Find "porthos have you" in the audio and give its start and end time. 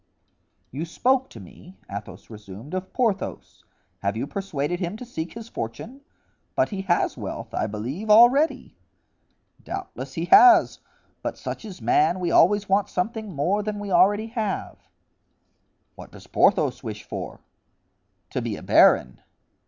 2.91-4.25